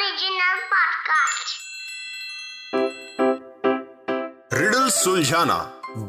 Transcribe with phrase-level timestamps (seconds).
[0.00, 1.50] Original podcast.
[4.54, 5.56] Riddle सुलझाना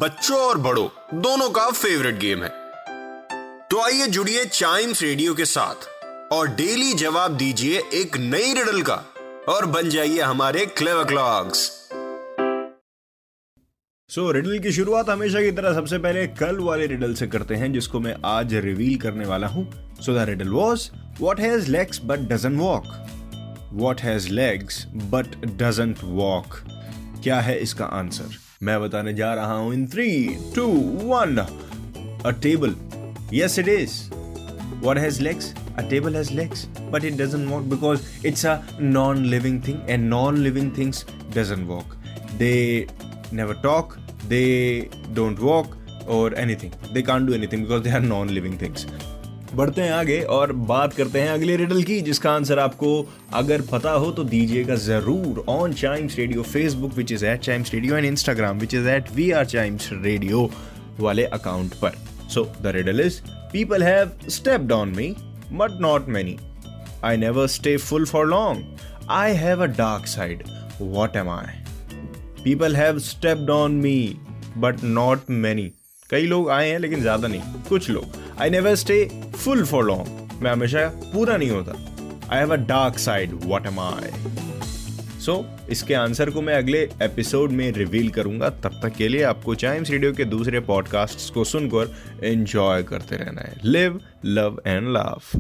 [0.03, 0.87] बच्चों और बड़ों
[1.21, 2.49] दोनों का फेवरेट गेम है।
[3.71, 5.87] तो आइए जुड़िए चाइम्स रेडियो के साथ
[6.33, 8.95] और डेली जवाब दीजिए एक नई रिडल का
[9.49, 11.69] और बन जाइए हमारे clever clocks
[14.09, 17.55] so so, riddle की शुरुआत हमेशा की तरह सबसे पहले कल वाले रिडल से करते
[17.55, 20.89] हैं जिसको मैं आज रिवील करने वाला हूँ। So the riddle was
[21.19, 22.83] what has legs but doesn't walk
[23.73, 26.55] what has legs but doesn't walk
[27.23, 30.09] क्या है इसका आंसर मैं बताने जा रहा हूँ in three
[30.55, 30.67] two
[31.03, 32.75] one a table
[33.33, 33.99] yes it is
[34.81, 36.61] what has legs a table has legs
[36.93, 41.03] but it doesn't walk because it's a non-living thing and non-living things
[41.35, 41.95] doesn't walk
[42.39, 42.87] they
[43.31, 45.77] never talk they don't walk
[46.07, 48.87] or anything they can't do anything because they are non-living things
[49.55, 52.91] बढ़ते हैं आगे और बात करते हैं अगले riddle की, जिसका आंसर आपको
[53.33, 57.97] अगर पता हो तो दीजिएगा ज़रूर on Chimes Radio Facebook which is at Chimes Radio
[57.97, 60.49] and Instagram which is at we are Chimes Radio
[60.99, 61.97] वाले अकाउंट पर।
[62.33, 63.19] So the riddle is
[63.51, 65.13] people have stepped on me
[65.53, 66.37] but not many
[67.03, 70.43] I never stay full for long I have a dark side
[70.81, 71.59] what am I
[72.43, 73.97] people have stepped on me
[74.57, 75.71] but not many
[76.09, 79.03] कई लोग आए हैं, लेकिन ज़्यादा नहीं। कुछ लोग। I never stay
[79.43, 81.73] full for long मैं हमेशा पूरा नहीं होता।
[82.31, 84.11] I have a dark side what am I
[85.21, 89.55] so इसके आंसर को मैं अगले एपिसोड में रिवील करूँगा। तब तक के लिए आपको
[89.55, 95.39] चाइम्स रेडियो के दूसरे पॉडकास्ट को सुनकर एंजॉय करते रहना है। Live love and love